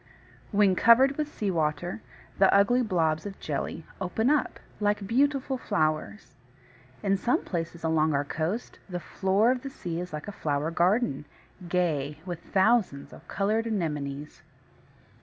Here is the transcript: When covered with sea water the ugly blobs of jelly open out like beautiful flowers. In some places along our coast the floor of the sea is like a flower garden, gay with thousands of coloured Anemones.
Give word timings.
When 0.49 0.75
covered 0.75 1.15
with 1.15 1.31
sea 1.31 1.51
water 1.51 2.01
the 2.39 2.51
ugly 2.51 2.81
blobs 2.81 3.27
of 3.27 3.39
jelly 3.39 3.85
open 4.01 4.31
out 4.31 4.59
like 4.79 5.05
beautiful 5.05 5.59
flowers. 5.59 6.33
In 7.03 7.15
some 7.17 7.45
places 7.45 7.83
along 7.83 8.15
our 8.15 8.25
coast 8.25 8.79
the 8.89 8.99
floor 8.99 9.51
of 9.51 9.61
the 9.61 9.69
sea 9.69 9.99
is 9.99 10.11
like 10.11 10.27
a 10.27 10.31
flower 10.31 10.71
garden, 10.71 11.25
gay 11.69 12.19
with 12.25 12.39
thousands 12.39 13.13
of 13.13 13.27
coloured 13.27 13.67
Anemones. 13.67 14.41